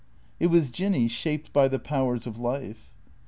[0.39, 2.89] It was Jinny, shaped by the powers of life.